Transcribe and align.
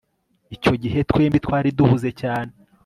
icyo 0.55 0.73
gihe 0.81 0.99
twembi 1.09 1.37
twari 1.45 1.69
duhuze 1.77 2.09
cyane 2.21 2.51